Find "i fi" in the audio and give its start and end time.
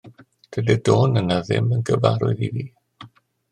2.51-2.67